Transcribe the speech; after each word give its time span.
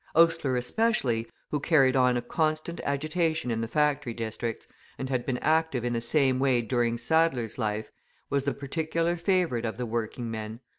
Oastler 0.15 0.57
especially, 0.57 1.27
who 1.51 1.59
carried 1.59 1.95
on 1.95 2.17
a 2.17 2.23
constant 2.23 2.79
agitation 2.83 3.51
in 3.51 3.61
the 3.61 3.67
factory 3.67 4.15
districts, 4.15 4.65
and 4.97 5.11
had 5.11 5.27
been 5.27 5.37
active 5.37 5.85
in 5.85 5.93
the 5.93 6.01
same 6.01 6.39
way 6.39 6.63
during 6.63 6.97
Sadler's 6.97 7.59
life, 7.59 7.91
was 8.27 8.43
the 8.45 8.53
particular 8.55 9.15
favourite 9.15 9.63
of 9.63 9.77
the 9.77 9.85
working 9.85 10.31
men. 10.31 10.59